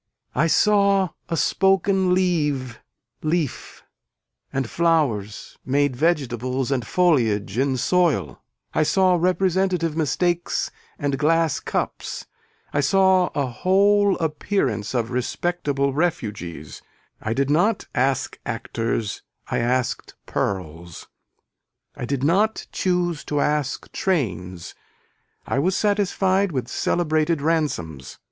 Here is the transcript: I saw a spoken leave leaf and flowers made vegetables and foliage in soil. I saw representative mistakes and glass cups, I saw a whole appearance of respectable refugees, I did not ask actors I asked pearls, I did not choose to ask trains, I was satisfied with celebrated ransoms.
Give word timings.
I 0.33 0.47
saw 0.47 1.09
a 1.29 1.37
spoken 1.37 2.15
leave 2.15 2.81
leaf 3.21 3.83
and 4.51 4.67
flowers 4.67 5.59
made 5.63 5.95
vegetables 5.95 6.71
and 6.71 6.87
foliage 6.87 7.55
in 7.59 7.77
soil. 7.77 8.41
I 8.73 8.81
saw 8.81 9.13
representative 9.13 9.95
mistakes 9.95 10.71
and 10.97 11.19
glass 11.19 11.59
cups, 11.59 12.25
I 12.73 12.79
saw 12.79 13.27
a 13.35 13.45
whole 13.45 14.17
appearance 14.17 14.95
of 14.95 15.11
respectable 15.11 15.93
refugees, 15.93 16.81
I 17.21 17.35
did 17.35 17.51
not 17.51 17.85
ask 17.93 18.39
actors 18.43 19.21
I 19.51 19.59
asked 19.59 20.15
pearls, 20.25 21.09
I 21.95 22.05
did 22.05 22.23
not 22.23 22.65
choose 22.71 23.23
to 23.25 23.39
ask 23.39 23.91
trains, 23.91 24.73
I 25.45 25.59
was 25.59 25.77
satisfied 25.77 26.51
with 26.51 26.67
celebrated 26.67 27.39
ransoms. 27.43 28.17